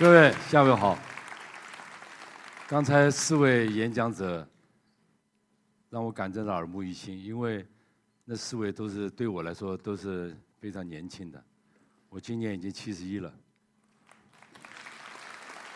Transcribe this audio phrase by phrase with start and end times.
[0.00, 0.98] 各位下午好。
[2.66, 4.48] 刚才四位演讲者
[5.90, 7.66] 让我感觉到耳目一新，因为
[8.24, 11.44] 那四位都是对我来说都是非常年轻的。
[12.08, 13.30] 我今年已经七十一了，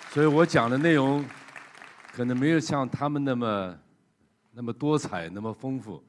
[0.09, 1.23] 所以我讲的内容
[2.11, 3.79] 可能没有像他们那么
[4.53, 6.03] 那么多彩、那么丰富，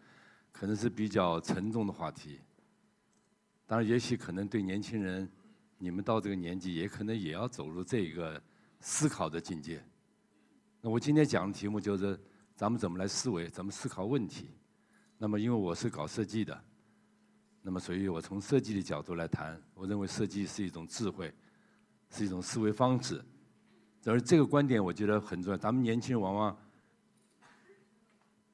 [0.53, 2.39] 可能是比较沉重的话题。
[3.67, 5.29] 当然，也许可能对年轻人。
[5.77, 8.41] 你们到这个年纪，也可能也要走入这个
[8.79, 9.83] 思考的境界。
[10.81, 12.19] 那我今天讲的题目就是：
[12.55, 14.49] 咱们怎么来思维，怎么思考问题。
[15.17, 16.63] 那么，因为我是搞设计的，
[17.61, 19.61] 那么所以我从设计的角度来谈。
[19.73, 21.33] 我认为设计是一种智慧，
[22.09, 23.23] 是一种思维方式。
[24.05, 25.57] 而这个观点我觉得很重要。
[25.57, 26.57] 咱们年轻人往往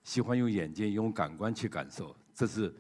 [0.04, 2.74] 喜欢用眼睛、用感官去感受，这是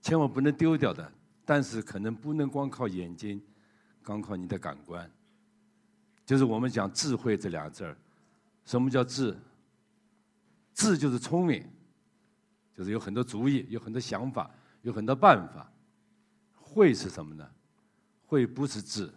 [0.00, 1.12] 千万不能丢掉的。
[1.50, 3.42] 但是可能不能光靠眼睛，
[4.04, 5.10] 光靠你的感官。
[6.24, 7.98] 就是我们讲智慧这两个字儿，
[8.64, 9.36] 什么叫智？
[10.72, 11.68] 智就是聪明，
[12.72, 14.48] 就是有很多主意，有很多想法，
[14.82, 15.68] 有很多办法。
[16.54, 17.50] 慧是什么呢？
[18.26, 19.12] 慧不是智，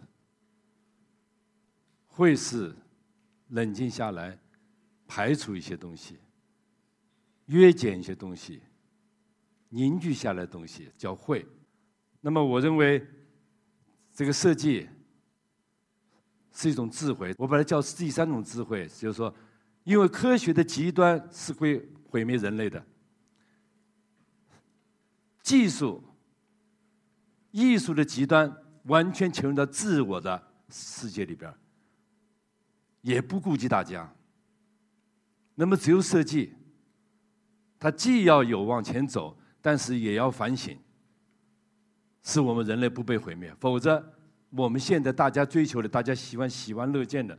[2.08, 2.74] 慧是
[3.50, 4.36] 冷静下来，
[5.06, 6.18] 排除一些东西，
[7.46, 8.60] 约减一些东西，
[9.68, 11.46] 凝聚下来的东西叫慧。
[12.26, 13.06] 那么，我认为
[14.14, 14.88] 这个设计
[16.54, 17.34] 是一种智慧。
[17.36, 19.32] 我把它叫第三种智慧，就是说，
[19.82, 22.82] 因为科学的极端是会毁灭人类的，
[25.42, 26.02] 技术、
[27.50, 28.50] 艺术的极端
[28.84, 31.52] 完全潜入到自我的世界里边
[33.02, 34.10] 也不顾及大家。
[35.56, 36.54] 那么，只有设计，
[37.78, 40.78] 它既要有往前走，但是也要反省。
[42.24, 44.04] 是我们人类不被毁灭，否则
[44.50, 47.38] 我们现在大家追求的，大家喜欢喜闻乐见的，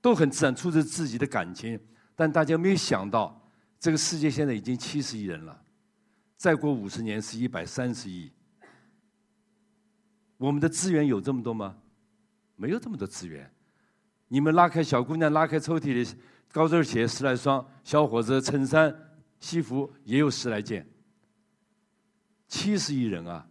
[0.00, 1.80] 都很自然出自自己的感情。
[2.14, 5.60] 但大家没有想到，这个世界现在已经七十亿人了，
[6.36, 8.30] 再过五十年是一百三十亿。
[10.36, 11.76] 我们的资源有这么多吗？
[12.56, 13.50] 没有这么多资源。
[14.28, 16.06] 你们拉开小姑娘拉开抽屉里，
[16.52, 18.94] 高跟鞋十来双，小伙子衬衫
[19.38, 20.86] 西服也有十来件。
[22.46, 23.46] 七十亿人啊！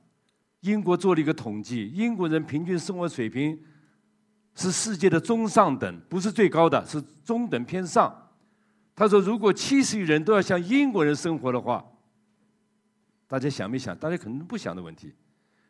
[0.61, 3.57] 英国做了一个统计，英国人平均生活水平
[4.55, 8.13] 是世界的中上等，不是最高的，是中等偏上。
[8.95, 11.85] 他说，如果七十亿人都要像英国人生活的话，
[13.27, 13.95] 大家想没想？
[13.97, 15.13] 大家可能不想的问题，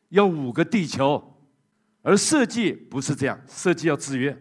[0.10, 1.36] 要五个地球。
[2.02, 4.36] 而设计不是这样，设计要制约，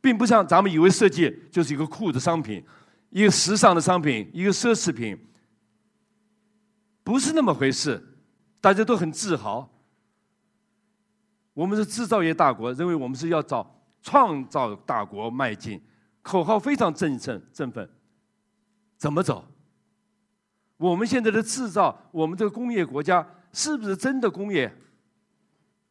[0.00, 2.64] 并不像咱们以为设计就是一个酷的商品，
[3.10, 5.16] 一个时尚的商品，一个奢侈品，
[7.04, 8.02] 不是那么回事。
[8.60, 9.68] 大家都很自豪，
[11.54, 15.80] 我们是制造业大国，认为我们是要找创造大国迈进，
[16.22, 17.88] 口号非常振奋振奋。
[18.96, 19.44] 怎么走？
[20.76, 24.72] 我们现在的制造，我们这个工业国家是不是真的工业？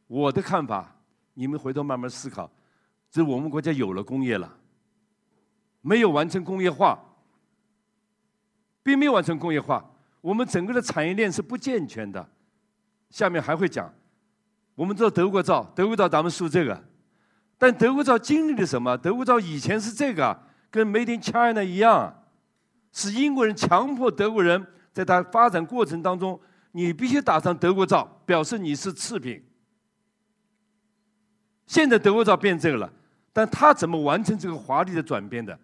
[0.08, 0.96] 我的看法，
[1.34, 2.50] 你们回头慢慢思考。
[3.10, 4.58] 这我们国家有了工业了，
[5.82, 7.00] 没有完成工业化，
[8.84, 9.90] 并没有完成工业化，
[10.20, 12.30] 我们整个的产业链是不健全的。
[13.10, 13.94] 下面还会讲，
[14.76, 16.84] 我们知道德国造，德国造咱们说这个，
[17.58, 18.98] 但德国造经历了什么？
[18.98, 22.24] 德国造以前是这个，跟 Made in China 一样，
[22.92, 26.40] 是英国人强迫德国人在他发展过程当中，
[26.72, 29.44] 你必须打上德国造，表示你是次品。
[31.66, 32.94] 现在德国造变这个了，
[33.34, 35.58] 但他怎么完成这个华丽的转变的？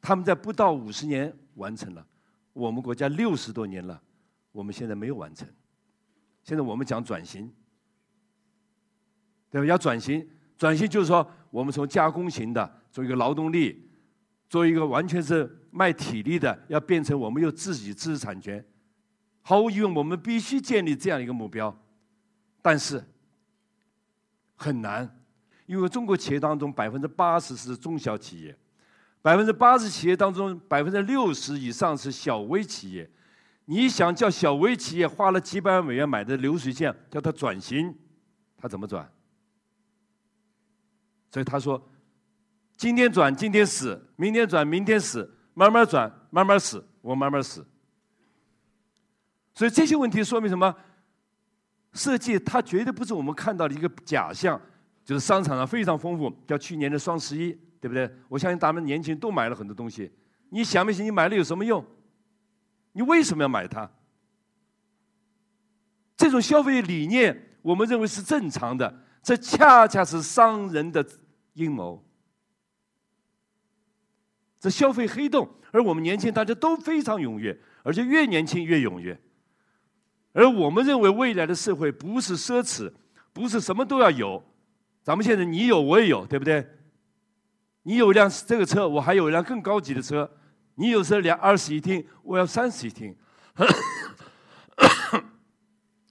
[0.00, 2.06] 他们在不到五十年完成了，
[2.52, 4.00] 我们国家六十多年了，
[4.50, 5.46] 我们现在没有完成。
[6.42, 7.52] 现在我们讲转型，
[9.50, 9.66] 对吧？
[9.66, 10.28] 要转型，
[10.58, 13.88] 转型就是说，我们从加工型的做一个劳动力，
[14.48, 18.64] 做一个完全是卖体力的，要变成我们有自己知识产权。
[19.42, 21.76] 毫无疑问，我们必须建立这样一个目标，
[22.60, 23.04] 但是
[24.56, 25.18] 很难，
[25.66, 28.56] 因为中国企业当中百分之八十是中小企业，
[29.20, 33.08] 百分之八十企业当中百分之六十以上是小微企业。
[33.64, 37.94] 你想叫小微企业花了几百万美元买的流水线，叫它转型，
[38.56, 39.10] 它怎么转？
[41.30, 41.82] 所以他说：
[42.76, 47.66] 今天转今天死，明天转明天死，慢慢转慢慢死，我慢慢死。
[49.54, 50.74] 所以这些问题说明什么？
[51.94, 54.60] 设计它绝对不是我们看到的一个假象，
[55.04, 58.10] 就是商场上非常丰富，叫去年的双十一，对不对？
[58.28, 60.10] 我相信咱们年轻人都买了很多东西。
[60.50, 61.04] 你想没想？
[61.04, 61.84] 你买了有什么用？
[62.92, 63.90] 你为什么要买它？
[66.16, 71.04] 这种消费理念，我们认为是正常的，这恰恰是商人的
[71.54, 72.04] 阴谋。
[74.60, 79.20] 这消费黑洞，而我们年轻大家都非常踊跃，而且越年轻越踊跃。
[80.32, 82.92] 而我们认为未来的社会不是奢侈，
[83.32, 84.42] 不是什么都要有。
[85.02, 86.64] 咱们现在你有我也有，对不对？
[87.82, 90.30] 你有一辆这个车，我还有一辆更高级的车。
[90.74, 93.14] 你有时候两二室一厅，我要三室一厅。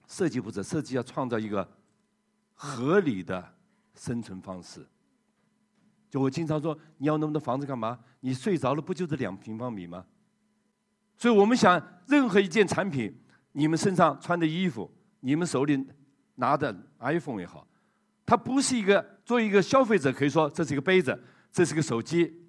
[0.06, 1.66] 设计不是设计，要创造一个
[2.52, 3.54] 合理的
[3.94, 4.86] 生存方式。
[6.10, 7.98] 就我经常说，你要那么多房子干嘛？
[8.20, 10.04] 你睡着了不就是两平方米吗？
[11.16, 13.18] 所以我们想，任何一件产品，
[13.52, 15.86] 你们身上穿的衣服，你们手里
[16.34, 17.66] 拿的 iPhone 也好，
[18.26, 21.18] 它不是一个作为一个消费者可以说这是一个杯子，
[21.50, 22.41] 这是个手机，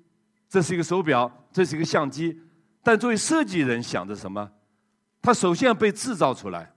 [0.53, 2.39] 这是一个手表，这是一个相机。
[2.83, 4.51] 但作为设计人想的什么？
[5.19, 6.71] 它首先要被制造出来。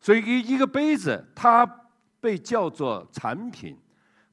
[0.00, 1.64] 所以一一个杯子，它
[2.18, 3.78] 被叫做产品，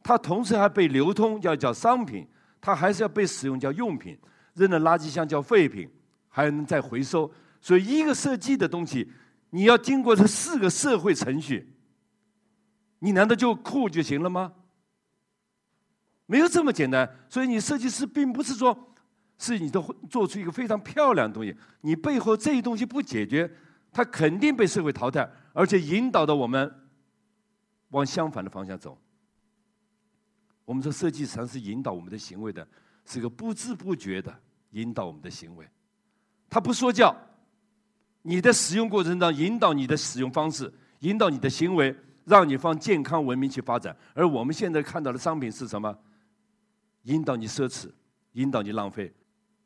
[0.02, 2.28] 它同时还被流通，叫叫商品，
[2.60, 4.18] 它还是要被使用叫用品，
[4.56, 5.88] 扔的垃圾箱叫废品，
[6.30, 7.32] 还能再回收。
[7.62, 9.08] 所以一个设计的东西，
[9.52, 11.76] 你要经过这四个社会程序，
[12.98, 14.54] 你难道就酷就行了吗？
[16.30, 17.10] 没有这么简单。
[17.28, 18.78] 所以你设计师并不是说，
[19.40, 23.52] 是你都做出一个非常漂亮的东西，你背后这些东西不解决，
[23.92, 25.28] 它肯定被社会淘汰。
[25.54, 26.72] 而且引导的我们
[27.90, 28.96] 往相反的方向走。
[30.66, 32.66] 我们说设计实际上是引导我们的行为的，
[33.04, 34.32] 是个不知不觉的
[34.72, 35.68] 引导我们的行为。
[36.48, 37.16] 他不说教，
[38.22, 43.98] 你的使用过程中引导你的使用方式，引导你的行为，让你往健康文明去发展。
[44.14, 45.98] 而我们现在看到的商品是什么？
[47.04, 47.90] 引导你奢侈，
[48.34, 49.14] 引导你浪费。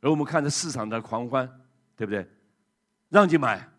[0.02, 1.50] 而我们看着市场的狂欢，
[1.96, 2.28] 对不对？
[3.10, 3.70] 让你买。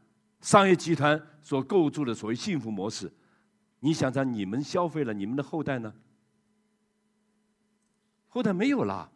[0.41, 3.11] 商业集团所构筑的所谓幸福模式，
[3.81, 5.91] 你想想，你们消费了，你们的后代呢？
[8.29, 9.11] 后代没有了。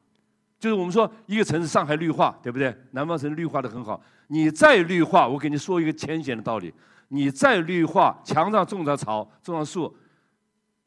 [0.58, 2.75] 就是我们说，一个城市上海绿化，对不对？
[2.93, 4.02] 南方城市绿化的很好。
[4.29, 6.73] 你再绿化，我给你说一个浅显的道理：
[7.08, 9.94] 你再绿化，墙上种上草，种上树，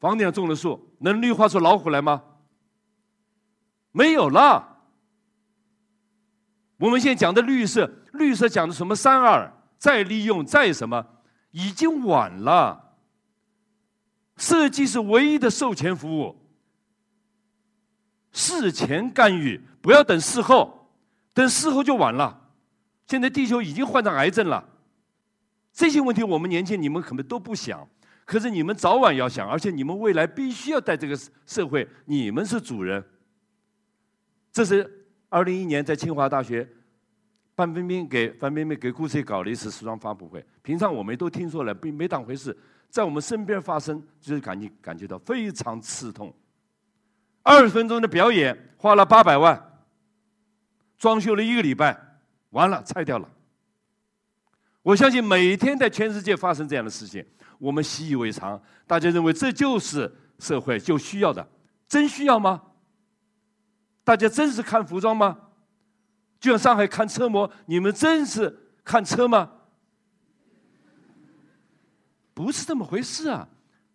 [0.00, 2.20] 房顶上种了树，能绿化出老虎来吗？
[3.92, 4.78] 没有了。
[6.78, 8.96] 我们现在讲的绿色，绿色讲的什么？
[8.96, 9.50] 三二。
[9.78, 11.04] 再利用再什么，
[11.50, 12.94] 已经晚了。
[14.36, 16.36] 设计是唯一的售前服务，
[18.30, 20.88] 事前干预，不要等事后，
[21.34, 22.48] 等事后就晚了。
[23.08, 24.64] 现在地球已经患上癌症了，
[25.72, 27.84] 这些问题我们年轻你们可能都不想，
[28.24, 33.04] 可是你们早晚要想，而且你们未来必须要在这个社会，你们是主人。
[34.52, 36.68] 这是二零一一年在清华大学。
[37.54, 42.56] 范冰冰给范冰冰给故事搞了一次时装发布会，平常我们都听说了，并没当回事，
[42.88, 46.34] 在我们身边发生，就是感觉感觉到非常刺痛。
[47.42, 49.82] 二十分钟的表演花了八百万，
[50.96, 51.94] 装修了一个礼拜，
[52.50, 53.28] 完了拆掉了。
[54.82, 57.22] 我相信每天在全世界发生这样的事情，
[57.58, 61.46] 我们习以为常，大家认为这就是社会就需要的，
[61.86, 62.62] 真需要吗？
[64.04, 65.38] 大家真是看服装吗？
[66.40, 69.50] 就像上海看车模，你们真是看车吗？
[72.34, 73.48] 不是这么回事啊！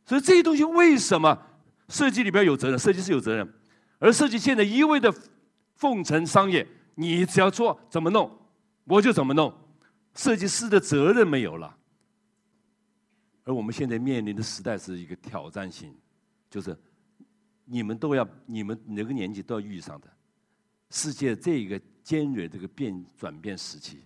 [0.05, 1.37] 所以这些东西为什么
[1.89, 2.79] 设计里边有责任？
[2.79, 3.53] 设计师有责任，
[3.99, 5.13] 而设计现在一味的
[5.75, 8.31] 奉承商业，你只要做怎么弄，
[8.85, 9.53] 我就怎么弄，
[10.13, 11.75] 设计师的责任没有了。
[13.43, 15.93] 而我们现在面临的时代是一个挑战性，
[16.49, 16.77] 就是
[17.67, 20.07] 你们都要，你们哪个年纪都要遇上的
[20.89, 21.79] 世界这一个。
[22.07, 24.01] 尖锐这个变转变时期，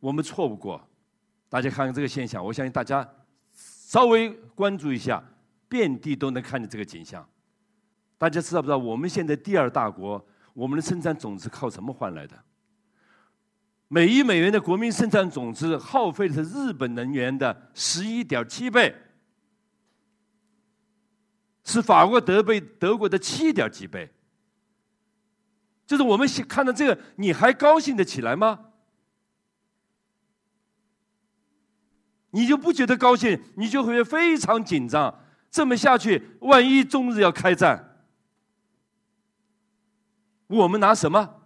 [0.00, 0.84] 我们错不过。
[1.48, 3.08] 大家看看这个现象，我相信大家
[3.54, 5.22] 稍微关注一下，
[5.68, 7.24] 遍地都能看见这个景象。
[8.18, 8.78] 大家知道不知道？
[8.78, 12.36] 我们现在第二大国，我们的生产总值靠什么换来的？
[13.86, 18.92] 每一美元的国民生产总值耗费的是日本能源的十一点七倍，
[21.64, 24.12] 是法国、德贝德国的七点几倍。
[25.86, 28.66] 就是我们看到这个，你还高兴得起来吗？
[32.30, 35.22] 你就不觉得高兴，你就会非常紧张。
[35.50, 38.04] 这么下去，万一中日要开战，
[40.46, 41.42] 我们拿什么？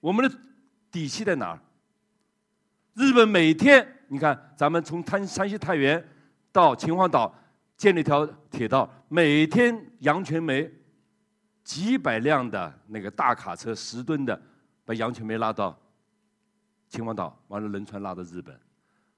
[0.00, 0.38] 我们的
[0.90, 1.60] 底气在哪儿？
[2.94, 6.04] 日本每天，你看，咱们从滩山西太原
[6.50, 7.32] 到秦皇岛
[7.76, 10.70] 建了一条铁道，每天阳泉煤。
[11.64, 14.40] 几百辆的那个大卡车，十吨的，
[14.84, 15.76] 把杨泉梅拉到
[16.88, 18.56] 秦皇岛，完了轮船拉到日本。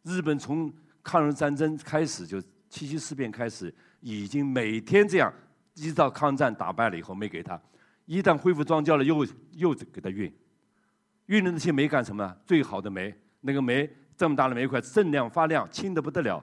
[0.02, 0.72] 日本从
[1.02, 5.30] 抗日战争开始就七七事变开始，已经每天这样，
[5.74, 7.60] 一直到抗战打败了以后没给他，
[8.06, 10.34] 一旦恢复装教了又又给他运，
[11.26, 12.34] 运的那些煤干什么？
[12.46, 13.86] 最好的煤，那个煤
[14.16, 16.42] 这么大的煤块，锃亮发亮，轻的不得了，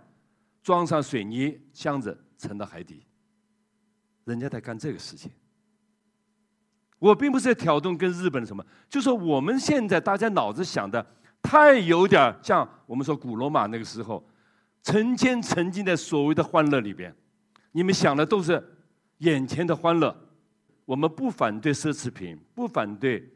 [0.65, 3.05] 装上水泥箱子沉到海底。
[4.23, 5.31] 人家在干这个事情。
[6.97, 11.05] 我并不是在挑动跟日本的什么，就说我们现在大家脑子想的
[11.39, 14.27] 太有点像我们说古罗马那个时候。
[14.81, 17.11] 成天沉浸在所谓的欢乐里边，
[17.71, 18.63] 你们想的都是
[19.17, 20.15] 眼前的欢乐。
[20.85, 23.27] 我们不反对奢侈品，不反对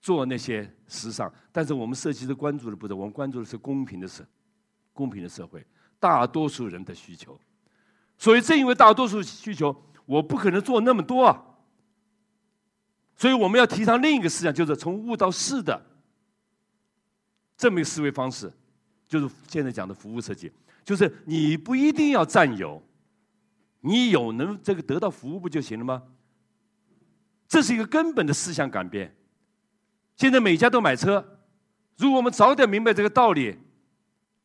[0.00, 4.26] 做那些时尚，但是我们设计的关注的不是，我们关注的是公平的社，
[4.94, 5.62] 公平的社会，
[6.04, 7.40] 大多数人的需求。
[8.18, 11.42] 所以正因为大多数需求，我不可能做那么多啊。
[13.16, 15.80] 所以我们要提倡另一个思想，就是从物到事的
[17.56, 18.52] 这么一个思维方式。
[19.08, 20.52] 就是现在讲的服务设计，
[20.84, 22.82] 就是你不一定要占有，
[23.80, 26.02] 你有能这个得到服务不就行了吗？
[27.48, 29.16] 这是一个根本的思想改变。
[30.16, 31.38] 现在每家都买车，
[31.96, 33.56] 如果我们早点明白这个道理，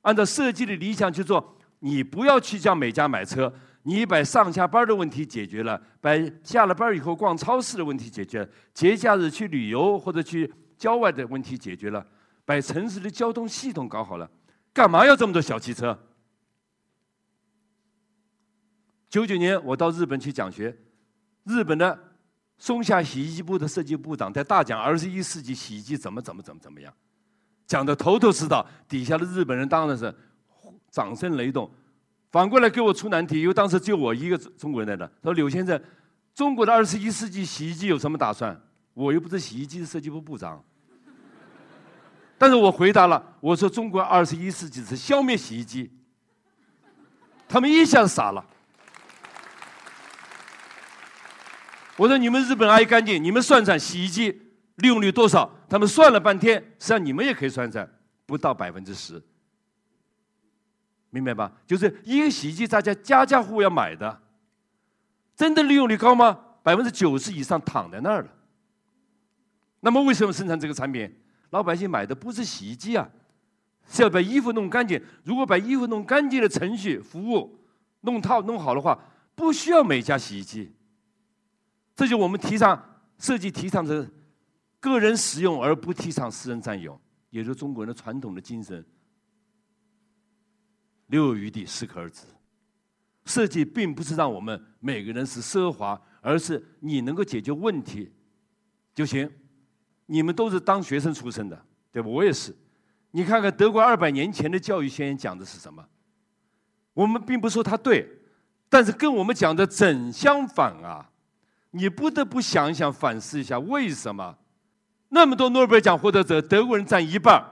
[0.01, 3.53] 按照设计的理想去做，你不要去叫每家买车，
[3.83, 6.11] 你把上下班的问题解决了，把
[6.43, 12.05] 下了班以后逛超市的问题解决了，节假日去旅游或者去郊外的问题解决了，
[12.45, 14.29] 把城市的交通系统搞好了。
[14.71, 15.97] 干嘛要这么多小汽车？
[19.09, 20.77] 九九年我到日本去讲学，
[21.43, 21.99] 日本的
[22.57, 26.93] 松下洗衣机部的设计部长在大讲二十一世纪洗衣机怎么怎么怎么怎么样，
[27.69, 30.13] 讲的头头是道，底下的日本人当然是
[30.89, 31.69] 掌声雷动。
[32.31, 35.79] 反过来给我出难题，因为当时就我一个中国人在那，说柳先生，
[36.33, 38.59] 中国的二十一世纪洗衣机有什么打算？
[38.95, 40.63] 我又不是洗衣机的设计部部长。
[42.39, 45.91] 但是我回答了，我说中国二十一世纪是消灭洗衣机，
[47.47, 48.43] 他们一下子傻了。
[51.97, 54.41] 我说你们日本爱干净，你们算算洗衣机
[54.79, 55.49] 利用率多少？
[55.69, 57.89] 他们算了半天，实际上你们也可以算算，
[58.25, 59.21] 不到百分之十，
[61.09, 61.51] 明白吧？
[61.65, 64.21] 就是一个洗衣机，大家家家户户要买的，
[65.35, 66.39] 真的利用率高吗？
[66.63, 68.29] 百分之九十以上躺在那儿了。
[69.79, 71.09] 那么为什么生产这个产品？
[71.51, 73.09] 老百姓买的不是洗衣机啊，
[73.89, 75.01] 是要把衣服弄干净。
[75.23, 77.57] 如果把衣服弄干净的程序服务
[78.01, 78.99] 弄套弄好的话，
[79.33, 80.71] 不需要每家洗衣机。
[81.95, 84.07] 这就我们提倡设计提倡的
[84.79, 88.85] 个人使用，而不提倡私人占有，也就是中国人的传统的精神。
[91.07, 92.23] 留有余地，适可而止。
[93.25, 98.11] 设计并不是让我们每个人是奢华，而是你能够解决问题
[98.93, 99.29] 就行。
[100.05, 102.07] 你们都是当学生出身的，对吧？
[102.09, 102.55] 我也是。
[103.11, 105.87] 你看看德国二百年前的教育宣言讲的是什么？
[106.93, 108.07] 我们并不说它对，
[108.67, 111.11] 但是跟我们讲的正相反啊！
[111.71, 114.37] 你不得不想一想、反思一下，为什么
[115.09, 117.43] 那么多诺贝尔奖获得者，德国人占一半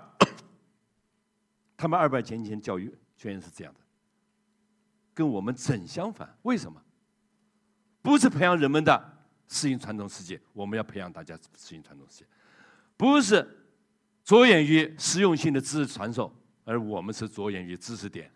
[1.76, 3.80] 他们二百年前教育宣言是这样的，
[5.14, 6.38] 跟我们正相反。
[6.44, 6.82] 为什么？
[8.02, 12.26] 不是培养人们的适应传统世界，我们要培养大家适应传统世界。
[12.96, 13.66] 不是
[14.24, 16.34] 着眼于实用性的知识传授，
[16.64, 18.32] 而我们是着眼于知识点。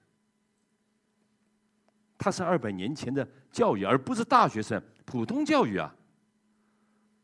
[2.18, 5.96] 它是二百年前的教育，而不是大学生普通教育啊。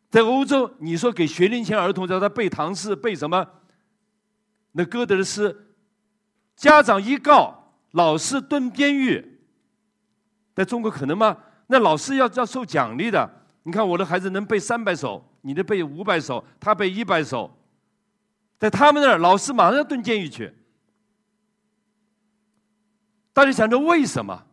[0.10, 3.46] 在欧洲，你说给学龄前儿童叫他背唐诗、背什么？
[4.72, 5.74] 那歌德的诗，
[6.56, 9.40] 家长一告，老师蹲监狱。
[10.56, 11.38] 在中国可能吗？
[11.68, 13.30] 那老师要要受奖励的。
[13.64, 15.24] 你看我的孩子能背三百首。
[15.42, 17.50] 你的背五百首，他背一百首，
[18.58, 20.54] 在他们那儿，老师马上要蹲监狱去。
[23.32, 24.47] 大家想着为什么？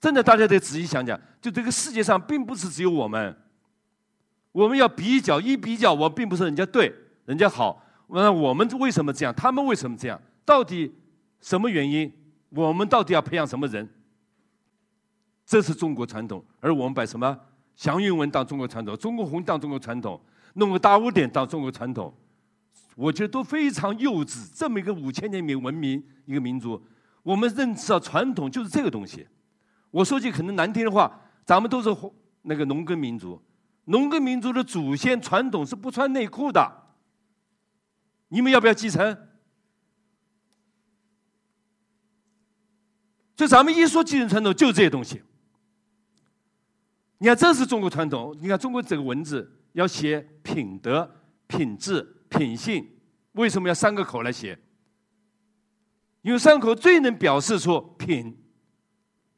[0.00, 1.20] 真的，大家得仔细想想。
[1.40, 3.36] 就这个世界上，并不是只有我们，
[4.52, 7.84] 我们要比较，一比较，我并不是人家对，人家好。
[8.08, 9.34] 那我们为什么这样？
[9.34, 10.20] 他们为什么这样？
[10.44, 10.94] 到底
[11.40, 12.12] 什么原因？
[12.50, 13.88] 我们到底要培养什么人？
[15.44, 17.38] 这是中国传统，而我们把什么？
[17.74, 20.20] 祥云文当中国传统，中国红当中国传统，
[20.54, 22.12] 弄个大污点当中国传统，
[22.96, 24.50] 我觉得都非常幼稚。
[24.54, 26.82] 这么一个五千年民文明一个民族，
[27.22, 29.26] 我们认知到传统就是这个东西。
[29.90, 31.88] 我说句可能难听的话，咱们都是
[32.42, 33.42] 那个农耕民族，
[33.84, 36.70] 农耕民族的祖先传统是不穿内裤的。
[38.28, 39.16] 你们要不要继承？
[43.34, 45.22] 就咱们一说继承传统，就这些东西。
[47.18, 48.36] 你看，这是中国传统。
[48.40, 51.10] 你看，中国这个文字要写品德、
[51.46, 52.86] 品质、品性，
[53.32, 54.58] 为什么要三个口来写？
[56.22, 58.36] 因为三口最能表示出品，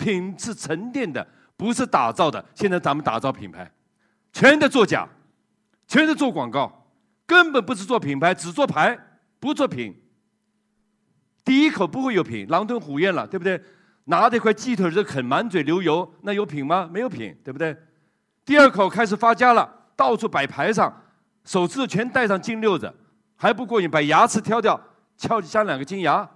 [0.00, 1.24] 品是沉淀的，
[1.56, 2.42] 不是打造的。
[2.54, 3.70] 现在咱们打造品牌，
[4.32, 5.06] 全在作假，
[5.86, 6.86] 全在做广告，
[7.26, 8.98] 根本不是做品牌，只做牌，
[9.38, 9.94] 不做品。
[11.44, 13.62] 第一口不会有品，狼吞虎咽了，对不对？
[14.04, 16.88] 拿着一块鸡腿就啃，满嘴流油，那有品吗？
[16.90, 17.76] 没有品，对不对？
[18.44, 20.92] 第二口开始发家了，到处摆牌上，
[21.44, 22.92] 手指全戴上金溜子，
[23.36, 24.80] 还不过瘾，把牙齿挑掉，
[25.16, 26.28] 敲镶两个金牙，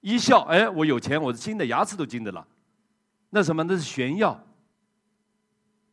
[0.00, 2.46] 一笑，哎，我有钱，我是金的，牙齿都金的了。
[3.30, 3.62] 那什么？
[3.64, 4.42] 那是炫耀，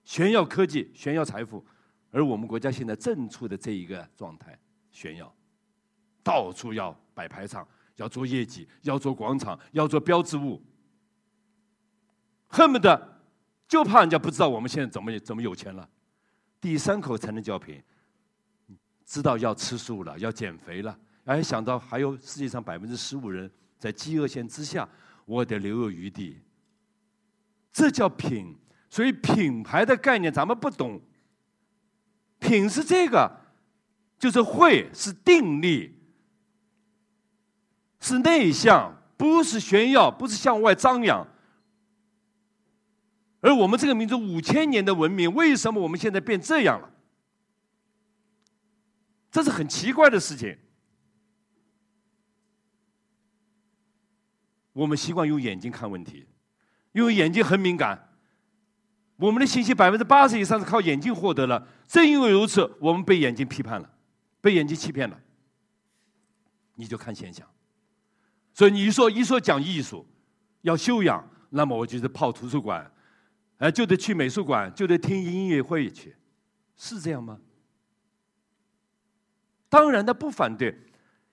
[0.04, 1.65] 炫耀科技，炫耀财富，
[2.12, 4.58] 而我们国家现在正处的这一个状态，
[4.92, 5.34] 炫耀，
[6.24, 10.62] 到处要摆排场，要做业绩，要做广场，要做标志物，
[12.48, 13.20] 恨不得
[13.68, 15.89] 就怕人家不知道我们现在怎么怎么有钱了。
[16.62, 17.84] 第三口才能叫品，
[19.06, 24.88] 知道要吃素了，要减肥了，哎，想到还有世界上百分之十五人在饥饿线之下，
[25.25, 26.39] 我得留有余地。
[27.75, 28.58] 这叫品，
[28.89, 31.01] 所以品牌的概念咱们不懂。
[32.39, 33.29] 品是这个，
[34.17, 35.94] 就是会，是定力，
[38.00, 41.27] 是内向，不是炫耀，不是向外张扬。
[43.41, 46.89] 而我们这个民族五千年的文明，为什么我们现在变这样了？
[49.29, 50.58] 这是很奇怪的事情。
[54.72, 56.25] 我们习惯用眼睛看问题。
[56.95, 58.07] 因为眼睛很敏感，
[59.17, 61.67] 我们的信息百分之八十以上是靠眼睛获得了。
[61.85, 63.89] 正因为如此，我们被眼睛批判了，
[64.39, 65.19] 被眼睛欺骗了。
[66.75, 67.45] 你就看现象，
[68.53, 70.07] 所以你说一说讲艺术，
[70.61, 72.89] 要修养，那么我就得泡图书馆，
[73.58, 76.15] 哎，就得去美术馆，就得听音乐会去，
[76.77, 77.38] 是这样吗？
[79.67, 80.73] 当然，他不反对，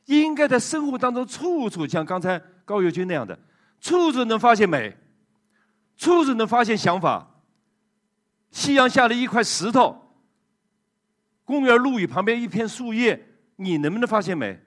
[0.07, 3.39] 应该在生活当中处处像刚才高友军那样的，
[3.81, 4.99] 处处能发现美。
[6.03, 7.29] 处处能发现想法。
[8.51, 9.97] 夕阳下的一块石头，
[11.45, 14.61] 公园路椅旁边一片树叶，你能不能发现美？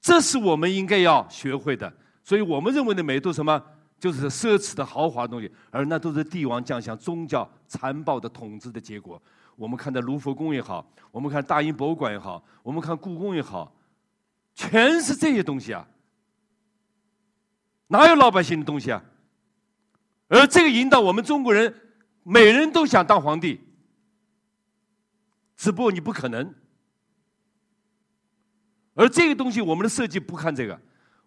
[0.00, 1.92] 这是我们应该要学会的。
[2.22, 3.60] 所以我们认为的美都是什么？
[3.98, 9.20] 就是奢侈的豪华的东西，而那都是帝王将相、宗教残暴的统治的结果。
[9.56, 13.74] 我们看的卢浮宫也好，我们看大英博物馆也好，我们看故宫也好，
[14.54, 15.84] 全是这些东西啊！
[17.88, 19.02] 哪有老百姓的东西啊？
[20.34, 21.72] 而这个引导我们中国人，
[22.24, 23.60] 每人都想当皇帝，
[25.56, 26.52] 只不过你不可能。
[28.94, 30.76] 而这个东西，我们的设计不看这个，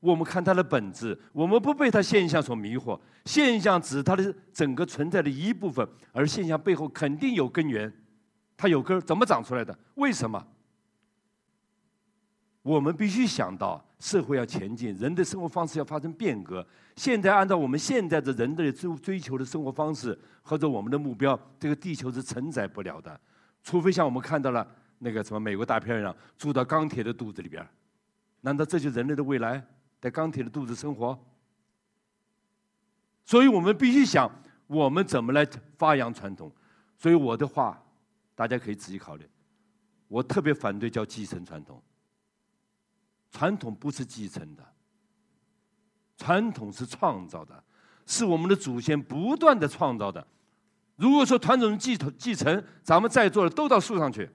[0.01, 2.99] 我们看它的本质，我们不被它现象所迷惑。
[3.23, 7.89] 现象只是它的整个存在的一部分，而现象背后肯定有根源，
[8.57, 9.77] 它有根，怎么长出来的？
[9.95, 10.45] 为什么？
[12.67, 16.65] 我们必须想到，社会要前进，人的生活方式要发生变革。
[16.97, 23.17] 现在按照我们现在的人的追追求的生活方式或者我们的目标，这个地球是承载不了的。
[23.63, 27.65] 除非像我们看到了那个什么美国大片一样，住到钢铁的肚子里边
[28.41, 29.65] 难道这就是人类的未来，
[30.01, 31.17] 在钢铁的肚子生活？
[33.23, 34.29] 所以我们必须想，
[34.67, 36.51] 我们怎么来发扬传统。
[36.97, 37.81] 所以我的话，
[38.35, 39.25] 大家可以仔细考虑。
[40.09, 41.81] 我特别反对叫继承传统。
[43.37, 44.65] 传统不是继承的，
[46.17, 47.63] 传统是创造的，
[48.07, 50.25] 是我们的祖先不断的创造的。
[50.95, 54.27] 如果说传统继承继承，咱们在座的都到树上去，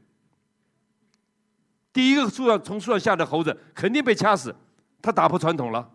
[1.93, 4.55] 第一个树上从树上下的猴子肯定被掐死，
[5.01, 5.91] 他打破传统了。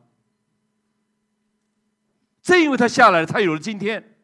[2.42, 4.18] 正因为他下来了，他有了今天。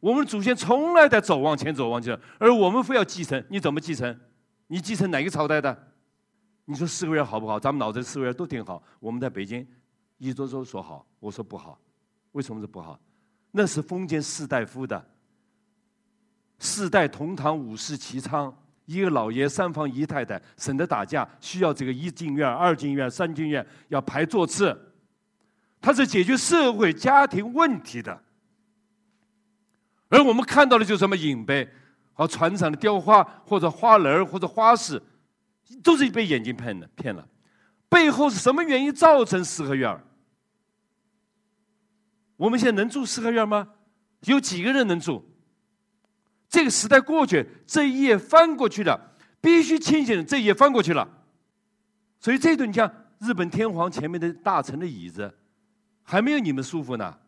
[0.00, 4.18] 我们祖先从来在走往前走往前，而我们非要继承，你怎么继承？
[4.66, 5.89] 你继承哪个朝代的？
[6.64, 7.58] 你说四合院好不好？
[7.58, 8.82] 咱们脑子四合院都挺好。
[9.00, 9.66] 我们在北京，
[10.18, 11.78] 一桌桌说好，我说不好，
[12.32, 12.98] 为什么是不好？
[13.50, 15.04] 那是封建士大夫的，
[16.60, 24.94] 四代同堂，五世齐昌，一个老爷三房一太太，省得打架，需要这个一进院、二进院、三进院要排座次，
[25.80, 28.22] 它是解决社会家庭问题的。
[30.08, 31.68] 而我们看到的就是什么影碑
[32.12, 35.02] 和船上的雕花，或者花篮或者花饰。
[35.82, 37.26] 都是被眼睛骗了，骗了。
[37.88, 40.00] 背后是什么原因造成四合院
[42.36, 43.68] 我们现在能住四合院吗？
[44.20, 45.24] 有几个人能住？
[46.48, 50.24] 这个时代过去，这一页翻过去了，必须清醒。
[50.24, 51.08] 这一页翻过去了，
[52.18, 55.32] 所以这顿你像日本天皇前面的大臣的椅子，
[56.02, 57.18] 还没有你们舒服呢。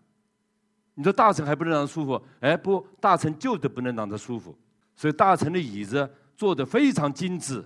[0.95, 2.23] 你说大臣还不能让他舒服？
[2.41, 4.57] 哎，不，大臣就得不能让他舒服。
[4.97, 7.65] 所以大臣的椅子做的非常精致。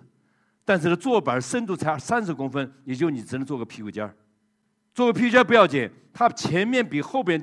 [0.66, 4.14] 但是呢，坐板深度才三十公分，也就你只能坐个屁股尖儿，
[4.92, 7.42] 作为皮夹不要紧，它前面比后边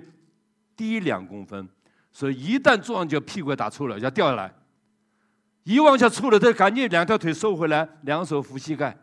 [0.76, 1.70] 低两公分，
[2.12, 4.54] 所以一旦坐上去，屁股打错了要掉下来。
[5.64, 8.98] 一往下错了，再赶紧两条腿收回来，两手扶膝盖。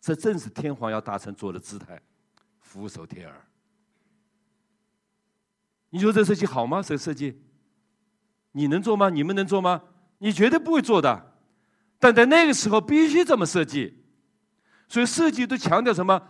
[0.00, 2.00] 这正是天皇要大臣做的姿态，
[2.60, 3.34] 俯首帖耳。
[5.90, 6.80] 你说这设计好吗？
[6.80, 7.42] 这个设计，
[8.52, 9.10] 你能做吗？
[9.10, 9.82] 你们能做吗？
[10.18, 11.31] 你绝对不会做的。
[12.02, 13.96] 但在那个时候必须这么设计，
[14.88, 16.20] 所以设计都强调什么？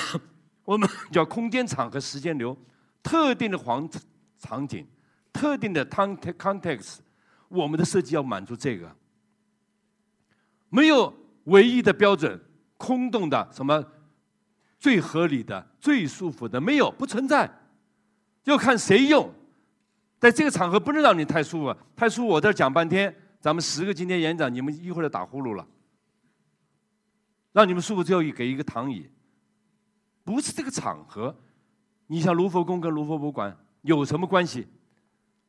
[0.62, 2.54] 我们叫空间场和时间流，
[3.02, 3.88] 特定的环
[4.38, 4.86] 场景，
[5.32, 6.98] 特定的 context，
[7.48, 8.94] 我们的设计要满足这个。
[10.68, 12.38] 没有唯一的标准，
[12.76, 13.82] 空洞的什么
[14.78, 17.50] 最合理的、最舒服的，没有，不存在。
[18.44, 19.32] 要看谁用，
[20.20, 25.64] 在这个场合不能让你太舒服，太舒服我这讲半天，咱们十个今天演讲，你们一会儿就打呼噜了，
[27.52, 29.08] 让你们舒服，就要给一个躺椅，
[30.24, 31.32] 不是这个场合。
[32.08, 34.66] 你像卢浮宫跟卢浮博物馆有什么关系？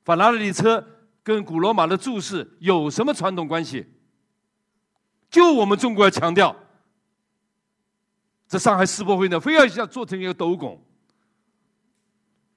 [0.03, 0.87] 法拉利车
[1.23, 3.87] 跟古罗马的柱式有什么传统关系？
[5.31, 6.55] 就我们中国要强调，
[8.47, 10.79] 这上海世博会呢，非要想做成一个斗拱。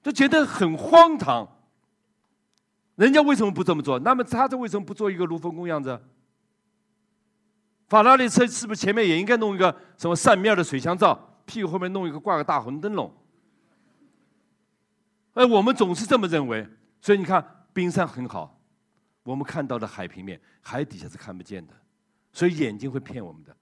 [0.03, 1.60] 就觉得很荒唐，
[2.95, 3.97] 人家为什么不这么做？
[3.99, 5.99] 那么他这为什么不做一个卢浮宫样子？
[7.87, 11.13] 法拉利车是不是前面也应该弄一个什么扇面的水箱罩，
[11.45, 13.13] 屁股后面弄一个挂个大红灯笼？
[15.33, 16.67] 哎，我们总是这么认为，
[17.01, 18.59] 所以你看冰山很好，
[19.23, 21.73] 我们看到的海平面，海底下是看不见的，
[22.31, 23.55] 所以眼睛会骗我们的。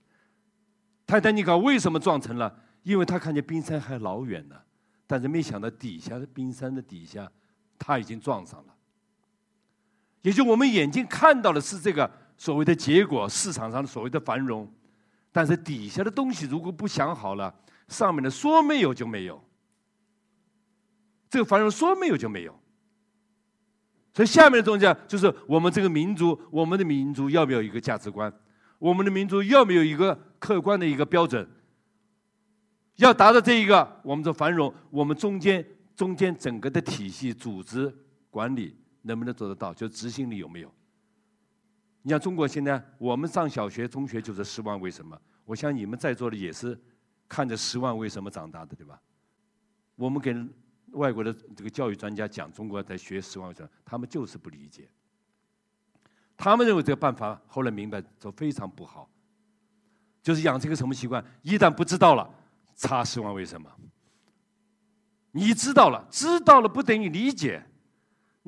[1.07, 2.55] 泰坦尼克为什么撞沉了？
[2.83, 4.55] 因为他看见冰山还老远呢。
[5.07, 7.31] 但是没想到底下的冰山的底下，
[7.79, 8.75] 他已经撞上了。
[10.21, 14.69] 也就我们眼睛看到的是这个所谓的结果，市场上的所谓的繁荣，
[15.31, 17.53] 但是底下的东西如果不想好了，
[17.87, 19.41] 上面的说没有就没有。
[21.29, 22.59] 这个繁荣说没有就没有。
[24.13, 28.33] 所以下面的东西就是我们这个民族，我们的民族要不要一个价值观？
[28.79, 31.47] 我们的民族要没有一个客观的一个标准？
[32.95, 37.93] 要达到这一个，我们的繁荣，我们中间中间整个的体系、组织
[38.29, 38.75] 管理
[39.09, 39.73] 能不能做得到？
[39.73, 40.73] 就执行力有没有？
[42.01, 46.79] 你像中国现在，我们上小学、中学就是《十万为什么》，我想你们在座的也是
[47.27, 49.01] 看着《十万为什么》长大的，对吧？
[49.95, 50.33] 我们给
[50.91, 54.87] 外国的这个教育专家讲中国在学《十万为什么》，他们就是不理解，
[56.37, 59.09] 他们认为这个办法后来明白说非常不好，
[60.21, 61.23] 就是养成一个什么习惯？
[61.41, 62.29] 一旦不知道了。
[62.81, 63.69] 查十万为什么？
[65.31, 67.61] 你知道了，知道了不等于理解，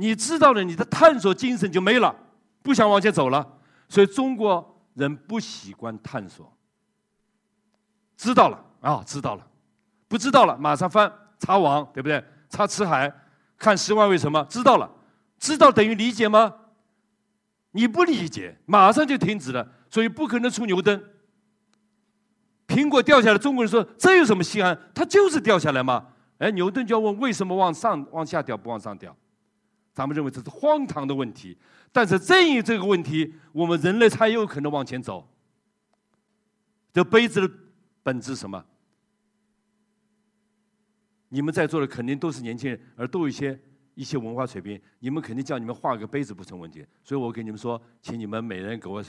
[0.01, 2.15] 你知道了，你的探索精神就没了，
[2.63, 3.59] 不想往前走了。
[3.87, 6.51] 所以中国人不习惯探索。
[8.17, 9.47] 知道了啊，知道了，
[10.07, 12.23] 不知道了，马上翻查网，对不对？
[12.49, 13.13] 查辞海，
[13.59, 14.43] 看十万为什么？
[14.49, 14.89] 知道了，
[15.37, 16.51] 知道等于理解吗？
[17.73, 20.99] 你不理解，马上就停止了，所以不可能出牛顿。
[22.65, 24.79] 苹果掉下来，中国人说这有什么稀罕？
[24.95, 26.07] 它就是掉下来嘛。
[26.39, 29.15] 哎，牛顿就要问为什么往上、往下掉不往上掉？
[29.93, 31.57] 咱们认为这是荒唐的问题。
[31.91, 35.27] 但是正因这个问题，我们人类才有可能往前走。
[36.93, 37.53] 这杯子的
[38.03, 38.65] 本质什么？
[41.29, 43.57] 你们在座的肯定都是年轻人，而都有一些
[43.95, 44.81] 一些文化水平。
[44.99, 46.85] 你们肯定叫你们画个杯子不成问题。
[47.03, 49.01] 所以我给你们说，请你们每人给我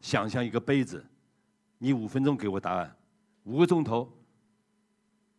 [0.00, 1.04] 想象一个杯子，
[1.78, 2.96] 你五分钟给我答案。
[3.42, 4.16] 五个钟头，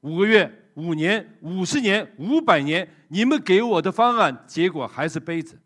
[0.01, 5.59] 五个月，五年，五十年，五百年，你们给我的方案结果还是杯子。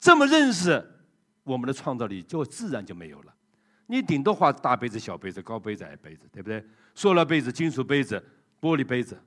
[0.00, 0.84] 这么认识，
[1.44, 3.34] 我们的创造力就自然就没有了。
[3.86, 6.64] 你顶多画大杯子、小杯子、高杯子、矮杯子，对不对？
[6.94, 8.22] 塑料杯子、金属杯子、
[8.60, 9.18] 玻璃杯子。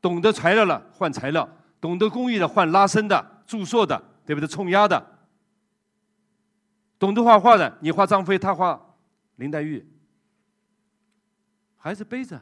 [0.00, 1.48] 懂得材料了换材料，
[1.80, 4.46] 懂得工艺的换拉伸的、注塑的，对不对？
[4.46, 5.18] 冲压的。
[6.98, 8.94] 懂得画画的，你画张飞，他画。
[9.36, 9.84] 林黛玉
[11.84, 12.40] 还是杯子，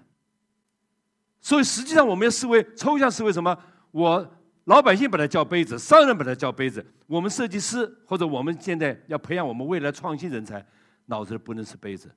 [1.40, 3.58] 所以实际上我们要思维抽象思维什么？
[3.90, 4.34] 我
[4.66, 10.64] 老百姓把它叫杯子，商人把它叫杯子，我们设计师或者我们现在要培养我们未来创新人才，
[11.06, 12.08] 脑子不能是杯子，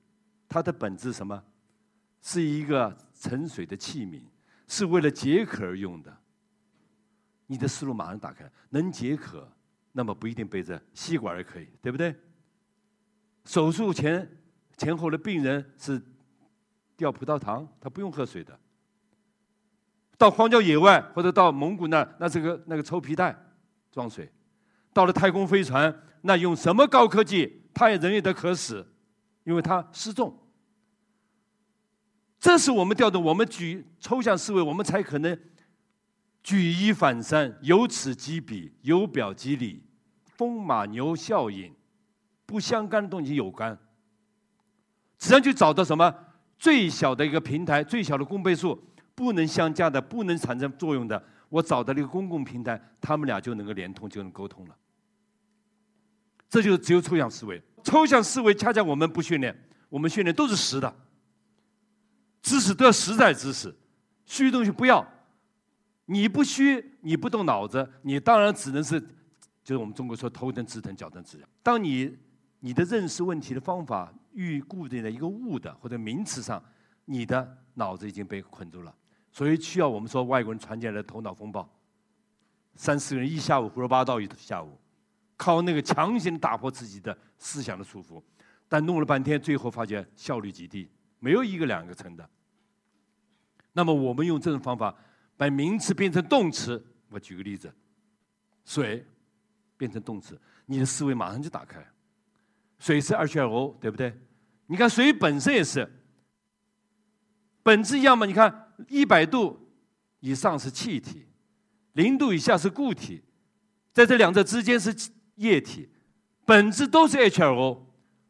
[0.47, 1.43] 它的本质什么？
[2.21, 4.21] 是一个盛水的器皿，
[4.67, 6.15] 是为了解渴而用的。
[7.47, 9.51] 你的思路马上打开，能解渴，
[9.93, 12.15] 那么不一定杯子，吸管也可以，对不对？
[13.45, 14.29] 手术前。
[14.77, 15.97] 前后的病人是
[16.97, 18.57] 掉葡萄糖，他不用喝水的。
[20.17, 23.35] 到荒郊野外或者到蒙古那，那是个那个抽皮带
[23.91, 24.31] 装水。
[24.93, 28.87] 到了太空飞船，那用什么高科技，他也人也得渴死，
[29.43, 30.33] 因为他失重。
[32.39, 35.37] 这是我们调动，我们举抽象思维，我们才可能
[36.41, 39.83] 举一反三，由此及彼，由表及里，
[40.23, 41.75] 风马牛效应，
[42.45, 43.77] 不相干的东西有关，
[45.19, 46.15] 实际上就找到什么
[46.57, 48.81] 最小的一个平台，最小的公倍数，
[49.13, 54.75] 不能相加的，不能产生作用的，我找到了一个公共平台，他们俩就能够连通，就能沟通了。
[56.49, 59.55] 这就是只有抽象思维，抽象思维恰恰我们不训练，
[59.89, 60.95] 我们训练都是实的。
[62.41, 63.75] 知识都要实在知识，
[64.25, 65.05] 虚东西不要。
[66.05, 69.01] 你不虚，你不动脑子，你当然只能是，
[69.63, 71.49] 就是我们中国说头疼、肢疼、脚疼、指痒。
[71.63, 72.15] 当你
[72.59, 76.63] 你的认识问题的方法预固定在一个物的或者名词上，
[77.05, 78.93] 你的脑子已经被捆住了。
[79.31, 81.67] 所以需要我们说外国人传进来的头脑风暴，
[82.75, 84.77] 三四个人一下午胡说八道一下午，
[85.35, 88.21] 靠那个强行打破自己的思想的束缚，
[88.69, 92.29] 但弄了半天，最后发现效率极低，没有一个两个成的。
[93.73, 94.95] 那么我们用这种方法
[95.35, 96.81] 把名词变成动词。
[97.09, 97.73] 我举个例子，
[98.65, 99.05] 水
[99.77, 101.85] 变成动词，你的思维马上就打开。
[102.79, 104.13] 水是二2 o 对不对？
[104.67, 106.03] 你看水本身也是
[107.63, 108.25] 本质一样嘛？
[108.25, 109.69] 你看一百度
[110.19, 111.25] 以上是气体，
[111.93, 113.23] 零度以下是固体，
[113.93, 114.95] 在这两者之间是
[115.35, 115.89] 液体，
[116.45, 117.83] 本质都是 H2O，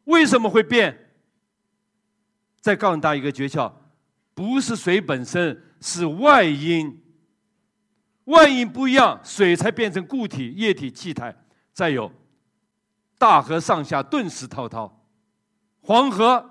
[0.05, 1.13] 为什么会变？
[2.61, 3.71] 再告诉大家一个诀窍。
[4.33, 7.01] 不是水本身，是外因。
[8.25, 11.33] 外因不一样，水才变成固体、液体、气态。
[11.71, 12.11] 再有，
[13.17, 15.05] 大河上下顿时滔滔，
[15.81, 16.49] 黄河、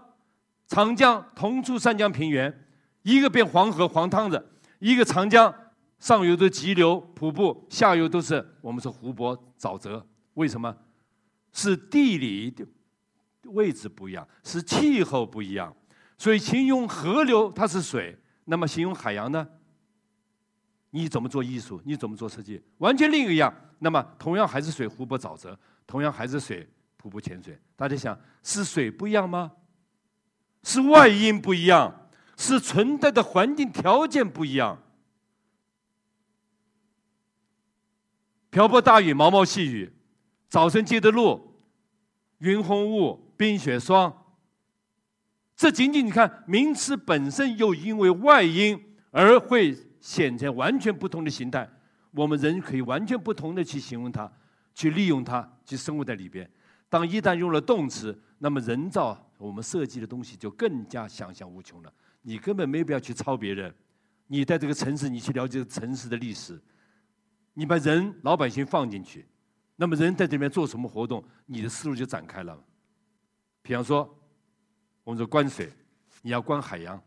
[0.67, 2.67] 长江同出三江平原，
[3.03, 5.55] 一个变黄河黄汤子，一个长江
[5.99, 10.07] 上游的急流瀑布，下游都是我们说湖泊沼泽。
[10.35, 10.75] 为什么？
[11.53, 12.53] 是地理
[13.45, 15.75] 位置不一样，是气候不一样。
[16.19, 19.47] 所以形容河流它是水，那么形容海洋呢？
[20.91, 21.81] 你怎么做艺术？
[21.85, 22.63] 你怎么做设计？
[22.79, 23.55] 完全另一个样。
[23.81, 27.59] 那么同样还是水、湖泊、沼泽，同样还是水、瀑布、泉水。
[27.77, 29.53] 大家想，是水不一样吗？
[30.63, 34.81] 是外因不一样，是存在的环境条件不一样。
[38.51, 39.93] 瓢泼大雨、毛毛细雨，
[40.49, 41.61] 早晨接的露，
[42.39, 44.25] 云红雾、冰雪霜。
[45.57, 51.69] 这仅仅你看名词本身，又因为外因而会显成完全不同的形态。
[52.13, 54.33] 我们人可以完全不同的去形容它，
[54.75, 56.49] 去利用它，去生活在里边。
[56.89, 61.93] 当一旦用了动词，那么人造我们设计的东西就更加想象无穷了。
[62.23, 63.75] 你根本没必要去抄别人。
[64.27, 66.61] 你在这个城市，你去了解城市的历史，
[67.55, 69.27] 你把人老百姓放进去，
[69.77, 72.59] 那么人在这边做什么活动，你的思路就展开了。
[73.63, 74.19] 比方说。
[75.05, 75.71] 我们说关水，
[76.23, 76.99] 你要关海洋，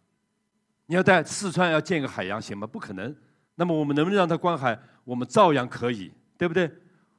[0.85, 2.67] 你要在四川要建个海洋行吗？
[2.67, 3.15] 不可能。
[3.55, 4.79] 那么我们能不能让它关海？
[5.03, 6.71] 我们照样可以，对不对？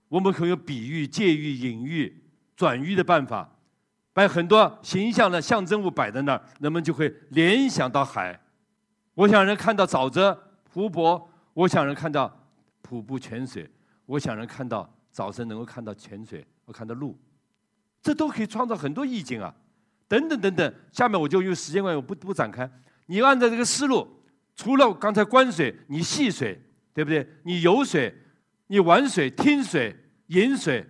[0.08, 2.22] 我们可以用比喻、借喻、隐喻、
[2.56, 3.48] 转喻的办法，
[4.12, 8.38] 把很多形象的象征物摆在那儿，人们就会联想到海。
[9.14, 10.38] 我想人看到沼泽、
[10.70, 12.34] 湖泊，我想人看到
[12.82, 13.68] 瀑布、泉水，
[14.06, 17.18] 我想人看到早晨能够看到泉水，我看到路，
[18.02, 19.54] 这都可以创造很多意境啊。
[20.06, 22.70] 等等等等，下面我就用时间关系，我不不展开。
[23.06, 24.08] 你按照这个思路，
[24.56, 26.58] 除了刚才观水，你戏水，
[26.94, 27.28] 对不对？
[27.42, 28.14] 你游水，
[28.68, 29.94] 你玩水、听水、
[30.28, 30.86] 饮水。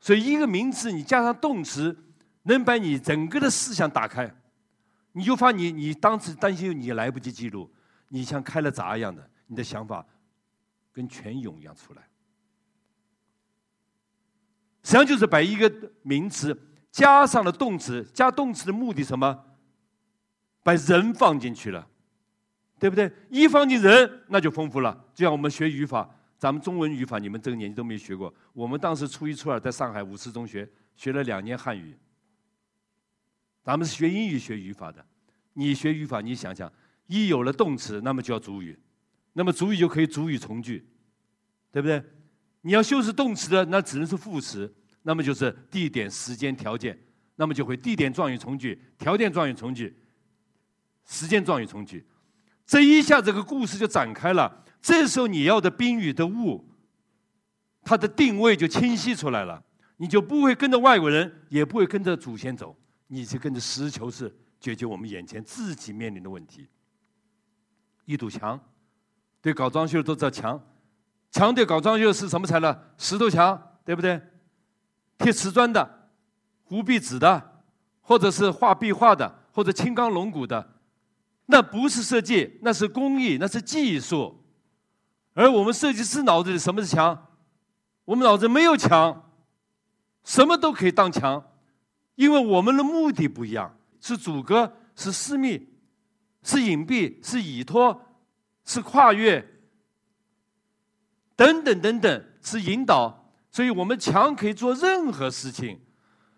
[0.00, 1.96] 所以一个名词，你加上动词，
[2.42, 4.34] 能把你整个的思想打开。
[5.12, 7.72] 你就发你你当时担心你来不及记录，
[8.08, 10.04] 你像开了闸一样的，你的想法
[10.92, 12.02] 跟泉涌一样出来。
[14.82, 16.70] 实际上就是把一个名词。
[16.90, 19.44] 加上了动词，加动词的目的什么？
[20.62, 21.88] 把人放进去了，
[22.84, 23.10] 对不对？
[23.30, 24.94] 一放进人，那就丰富了。
[25.14, 28.30] 就像我们学语法，咱们中文语法，你们这个年纪都没学过。
[28.52, 31.96] 我们当时初一、初二在上海五四中学学了两年汉语，
[33.62, 35.02] 咱们是学英语学语法的。
[35.54, 36.70] 你学语法，你想想，
[37.06, 38.78] 一有了动词，那么就要主语，
[39.32, 40.86] 那么主语就可以主语从句，
[41.72, 42.04] 对不对？
[42.60, 44.70] 你要修饰动词的，那只能是副词。
[45.00, 46.98] 那么就是地点、时间、条件，
[47.36, 49.96] 那么就会地点状语从句，条件状语从句，
[51.06, 52.04] 时间状语从句，
[52.66, 54.64] 这一下这个故事就展开了。
[54.80, 56.64] 这时候你要的宾语的物，
[57.82, 59.62] 它的定位就清晰出来了，
[59.96, 66.68] 你就不会跟着外国人，也不会跟着祖先走，你就跟着实事求是解决我们眼前自己面临的问题。
[68.04, 68.60] 一堵墙，
[69.40, 70.62] 对搞装修都知道墙，
[71.30, 72.78] 墙对搞装修是什么材料？
[72.98, 74.20] 石头墙，对不对？
[75.16, 76.10] 贴瓷砖的、
[76.64, 77.62] 糊壁纸的，
[78.02, 80.73] 或者是画壁画的，或者青钢龙骨的，
[81.46, 84.42] 那不是设计，那是工艺，那是技术。
[85.34, 87.28] 而我们设计师脑子里什么是墙？
[88.04, 89.30] 我们脑子没有墙，
[90.24, 91.44] 什么都可以当墙，
[92.14, 95.68] 因为我们的目的不一样，是阻隔，是私密，
[96.42, 98.00] 是隐蔽，是依托，
[98.64, 99.46] 是跨越，
[101.34, 103.22] 等等等等，是引导。
[103.50, 105.80] 所以我们墙可以做任何事情，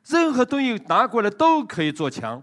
[0.06, 2.42] 任何东西拿过来都可以做墙。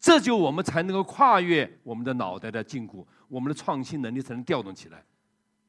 [0.00, 5.04] 这就我们才能够跨越我们的脑袋的禁锢，我们的创新能力才能调动起来，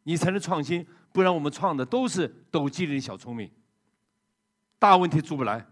[0.04, 3.50] 你才能创新，不然我们创的都是抖机灵小聪明，
[4.78, 5.65] 大问题出不来。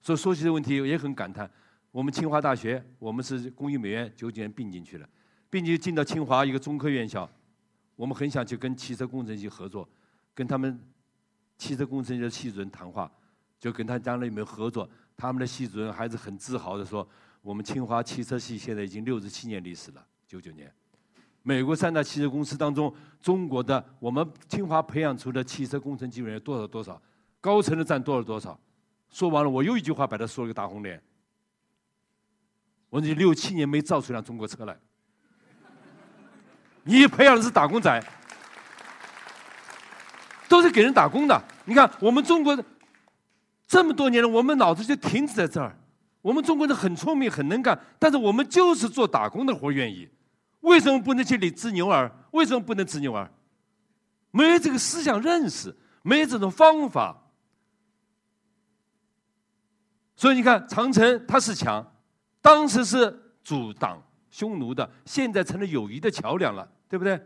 [0.00, 1.48] 所以说起这个问题也很感叹，
[1.90, 5.06] 我们清华大学，我们是工艺美院九几年并进去了，
[5.50, 7.28] 并且进到清华一个中科院校，
[7.96, 9.86] 我们很想去跟汽车工程系合作，
[10.34, 10.80] 跟他们
[11.58, 13.12] 汽车工程系的系主任谈话，
[13.60, 14.88] 就跟他将来有没有合作，
[15.18, 17.06] 他们的系主任还是很自豪的说。
[17.42, 20.72] 我们清华汽车系现在已经六十七年历史了，九九年。
[21.42, 27.02] 美国三大汽车公司当中，中国的我们清华培养出的汽车工程技术人员多少多少，
[27.40, 28.56] 高层的占多少多少。
[29.10, 31.02] 说完了，我又一句话把他说了个大红脸。
[32.88, 34.78] 我说你六七年没造出辆中国车来，
[36.84, 38.00] 你培养的是打工仔，
[40.48, 41.42] 都是给人打工的。
[41.64, 42.56] 你看我们中国
[43.66, 45.76] 这么多年了，我们脑子就停止在这儿。
[46.22, 50.08] 我们中国人很聪明，很能干，但是我们就是做打工的活愿意。
[50.60, 52.10] 为什么不能去里织牛耳？
[52.30, 53.30] 为什么不能织牛耳？
[54.30, 57.18] 没有这个思想认识，没有这种方法。
[60.14, 61.84] 所以你看，长城它是墙，
[62.40, 67.20] 当时是阻挡匈奴的，现在成了友谊的桥梁了，对不对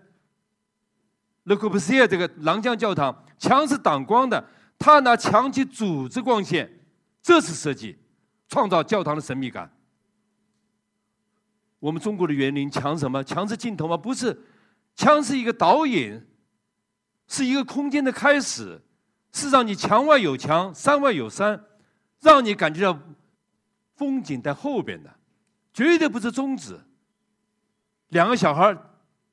[1.45, 6.89] ？Le Corbusier 这个狼江教堂，墙是挡光的，他拿墙去组织光线，
[7.23, 7.99] 这是设计。
[8.49, 9.71] 创造教堂的神秘感。
[11.79, 13.23] 我们中国的园林墙什么？
[13.23, 13.97] 墙是镜头吗？
[13.97, 14.37] 不是，
[14.95, 16.21] 墙是一个导引，
[17.29, 18.81] 是一个空间的开始，
[19.33, 21.63] 是让你墙外有墙，山外有山，
[22.21, 22.99] 让你感觉到
[23.95, 25.15] 风景在后边的，
[25.73, 26.81] 绝对不是终止。
[28.09, 28.77] 两个小孩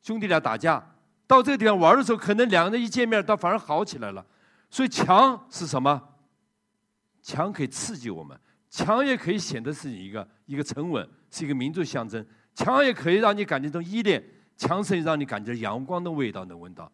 [0.02, 0.96] 兄弟俩打架，
[1.26, 4.24] 到这个地方玩的时候，可能两个人一见面，倒反而好起来了。
[4.70, 6.10] 所以墙是什么？
[7.22, 8.38] 墙可以刺激我们。
[8.74, 12.26] 墙也可以显得是一个一个沉稳，是一个民族象征。
[12.56, 14.24] 墙也可以让你感觉到依恋，
[14.58, 16.92] 墙甚至让你感觉阳光的味道能闻到。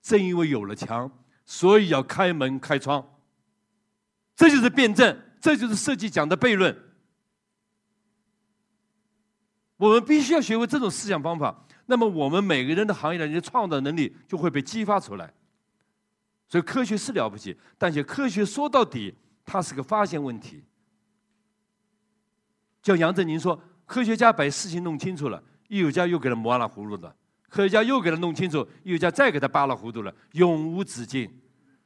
[0.00, 1.10] 正因为有了墙，
[1.44, 3.04] 所以要开门开窗。
[4.36, 6.76] 这就是辩证，这就是设计讲的悖论。
[9.78, 15.34] 我们必须要学会这种思想方法，那么我们每个人的行业的人创造能力就会被激发出来。
[16.46, 19.12] 所以科学是了不起，但是科学说到底。
[19.50, 20.62] 它是个发现问题，
[22.82, 27.16] 叫杨振宁说，科学家把事情弄清楚了，艺术家又给他磨了葫芦的，
[27.48, 31.32] 科学家又给他弄清楚，艺术家再给他扒了糊涂了，永无止境。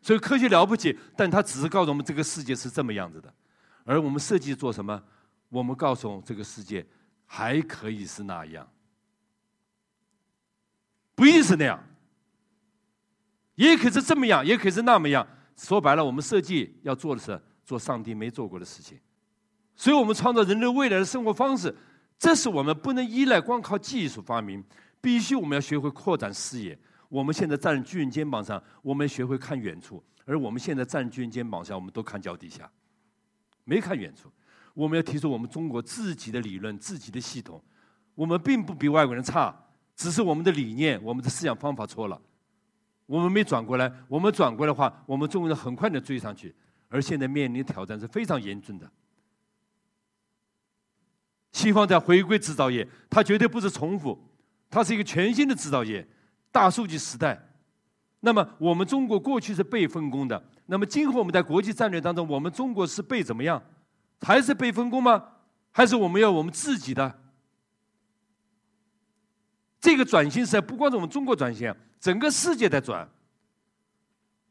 [0.00, 3.32] 所以科学了不起，但他只是告诉我们这个世界是这么样子的，
[3.84, 5.00] 而我们设计做什么？
[5.48, 6.84] 我们告诉这个世界
[7.26, 8.68] 还可以是那样，
[11.14, 11.80] 不一定是那样，
[13.54, 15.24] 也可以是这么样，也可以是那么样。
[15.56, 17.40] 说白了，我们设计要做的是。
[17.72, 18.98] 做上帝没做过的事情，
[19.74, 21.74] 所以我们创造人类未来的生活方式，
[22.18, 24.62] 这是我们不能依赖光靠技术发明，
[25.00, 26.78] 必须我们要学会扩展视野。
[27.08, 32.70] 我们现在站在巨人肩膀上，我们学会看远处；而我们现在站在巨人肩膀上，我们都看脚底下，
[33.64, 34.30] 没看远处。
[34.74, 37.58] 我们要提出我们中国自己的理论、自己的系统。
[38.14, 39.54] 我们并不比外国人差，
[39.96, 42.20] 只是我们的理念、我们的思想方法错了。
[43.06, 46.54] 我们没转过来，我们转过来的话，我们中国人很快能追上去。
[46.92, 48.88] 而现在面临的挑战是非常严峻的。
[51.52, 54.18] 西方在回归制造业，它绝对不是重复，
[54.70, 56.06] 它是一个全新的制造业，
[56.50, 57.48] 大数据时代。
[58.20, 63.62] 那么我们中国过去是被分工的，那么今后我们在国际战略当中，我们中国是被怎么样？
[64.20, 65.24] 还是被分工吗？
[65.72, 67.18] 还是我们要我们自己的？
[69.80, 73.08] 这个转型时代不光是我们中国转型，整个世界在转。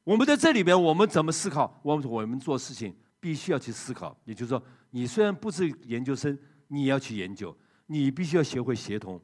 [0.04, 1.80] 我们在这里边，我们怎么思考？
[1.84, 4.18] 我们我们做事情必须要去思考。
[4.26, 6.38] 也就是说，你虽然不是研究生，
[6.70, 9.22] 你也要去研究，你必须要学会协同，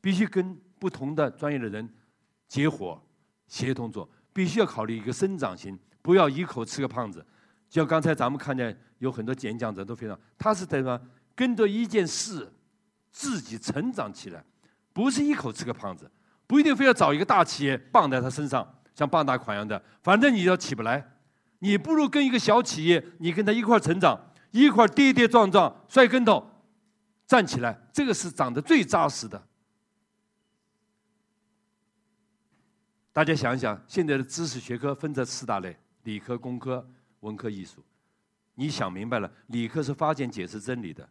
[0.00, 1.88] 必须跟不同的专业的人
[2.46, 3.00] 结伙
[3.46, 7.24] 协同做，必须要考虑一个生长型，不要一口吃个胖子。
[7.70, 11.00] 就像刚才咱们看见有很多演讲者都非常，他是在什么？
[11.34, 12.52] 跟着一件事
[13.10, 14.44] 自己成长起来，
[14.92, 16.10] 不是一口吃个胖子，
[16.46, 18.74] 不一定非要找一个大企业绑在他身上。
[18.98, 21.08] 像傍大款一样的，反正你要起不来，
[21.60, 24.18] 你不如跟一个小企业，你跟他一块成长，
[24.50, 26.44] 一块跌跌撞撞、摔跟头，
[27.24, 29.40] 站起来，这个是长得最扎实的。
[33.12, 36.84] 大家想一想，现在的知识学科分这四大类：理科、工科、
[37.20, 37.80] 文科、艺术。
[38.56, 41.08] 你想明白了，理科是发现、解释真理的，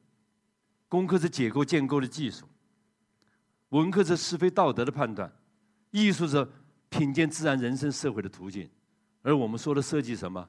[0.90, 2.46] 工科是解构、建构的技术，
[3.70, 5.32] 文科是是非道德的判断，
[5.92, 6.46] 艺术是
[6.90, 8.70] 品鉴自然、人生、社会的途径，
[9.22, 10.48] 而我们说的设计什么？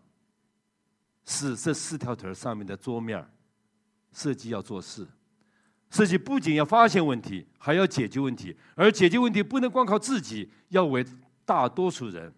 [1.25, 3.29] 是这四条腿上面的桌面
[4.13, 5.07] 设计要做事，
[5.91, 11.05] 设计不仅要发现问题，还要解决问题，而解决问题不能光靠自己，要为
[11.45, 12.33] 大多数人。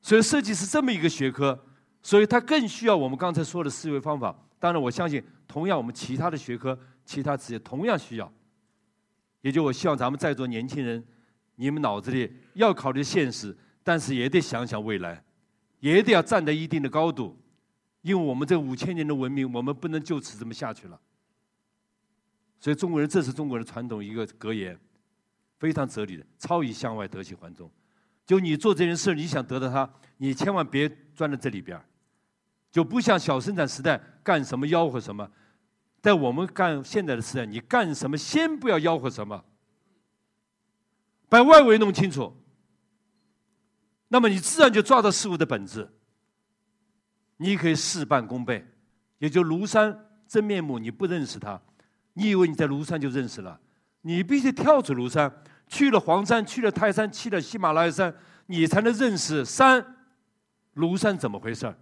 [0.00, 1.66] 所以设计是这么一个学科。
[2.06, 4.36] 所以，它更需要我们刚才说的思维方法。
[4.58, 8.30] 当然，我相信，同样我们其他的学科、其他职业同样需要。
[9.40, 11.02] 也就我希望咱们在座年轻人，
[11.56, 15.24] 你们脑子里要考虑现实，但是也得想想未来，
[15.80, 17.38] 也得要站在一定的高度，
[18.02, 21.00] 因为我们这五千年的文明，我们不能就此这么下去了。
[22.58, 24.78] 所以，中国人这是中国人传统一个格言，
[25.58, 27.70] 非常哲理的“超以向外，得其环中”。
[28.26, 31.78] 就你做这件事，你想得到它，你千万别钻在这里边。
[32.70, 35.30] 就不像小生产时代干什么吆喝什么，
[36.00, 39.44] 在我们干现在的时代，你干什么先不要吆喝什么，
[41.28, 42.36] 把外围弄清楚，
[44.08, 45.90] 那么你自然就抓到事物的本质。
[47.38, 48.64] 你可以事半功倍，
[49.18, 51.60] 也就庐山真面目你不认识它，
[52.12, 53.60] 你以为你在庐山就认识了，
[54.02, 58.14] 你必须跳出庐山，去了黄山，去了泰山，去了喜马拉雅山，
[58.46, 59.96] 你才能认识山，
[60.76, 61.76] 庐山怎么回事儿。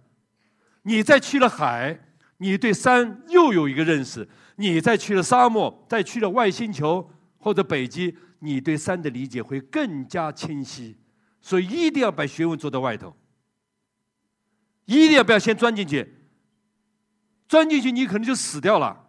[0.81, 1.97] 你再去了海，
[2.37, 10.97] 你对山又有一个认识；你再去了沙漠，再去了外星球或者北极，你对山的理解会更加清晰。
[11.41, 13.15] 所以一定要把学问做到外头，
[14.85, 16.21] 一定要不要先钻进去。
[17.47, 18.99] 钻进去你可能就死掉了。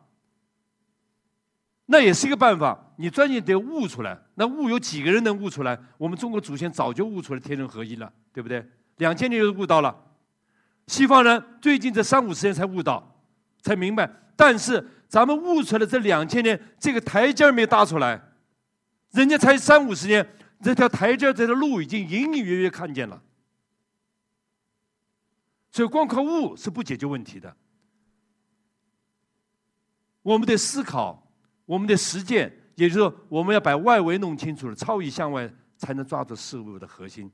[1.87, 4.19] 那也是一个办法，你钻进去得悟出来。
[4.35, 5.79] 那悟有几个人能悟出来？
[5.99, 8.67] 我们中国祖先早就悟出来天人合一了，对不对？
[8.97, 9.95] 两千年就悟到了。
[10.87, 13.23] 西方人最近这三五十年才悟到，
[13.63, 14.11] 才明白。
[14.35, 18.21] 但是咱们悟出来这两千年，这个台阶没搭出来，
[19.15, 20.27] 人家才三五十年，
[20.61, 23.23] 这条台阶这条路已经隐隐约约看见了。
[25.71, 27.57] 所以光靠悟是不解决问题的。
[30.23, 31.31] 我们得思考，
[31.65, 37.31] 我们得实践，也就是说，我们要把外围弄清楚了，超以向外，才能抓住事物的核心。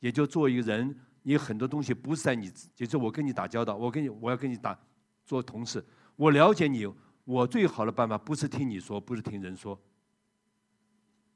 [0.00, 0.94] 也就做一个人。
[1.24, 4.76] 你很多东西不是在你，也就是我跟你打交道，我跟你我要跟你打
[5.24, 5.82] 做同事，
[6.16, 6.84] 我了解你，
[7.24, 9.80] 我最好的办法不是听你说，不是听人说，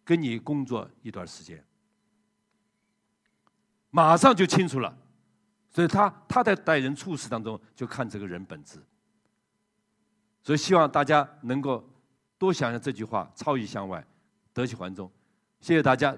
[0.07, 1.63] 跟你工作一段时间，
[3.91, 4.97] 马上就清楚了。
[5.71, 8.81] 所以他他在待人处事当中就看这个人本质。
[10.43, 11.87] 所以希望大家能够
[12.39, 14.07] 多想想这句话：超以向外，
[14.55, 15.11] 得其环中。
[15.61, 16.17] 谢谢大家。